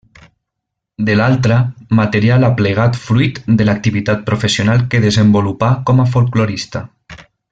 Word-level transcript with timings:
De 1.09 1.15
l'altra, 1.17 1.57
material 1.99 2.47
aplegat 2.47 2.97
fruit 3.03 3.37
de 3.61 3.67
l'activitat 3.69 4.25
professional 4.31 4.83
que 4.95 5.05
desenvolupà 5.07 5.71
com 5.91 6.03
a 6.07 6.11
folklorista. 6.17 6.83